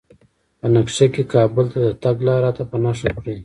[0.59, 3.37] په نقشه کې کابل ته د تګ لار راته په نښه کړئ